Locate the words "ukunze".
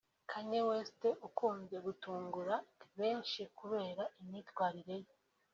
1.27-1.75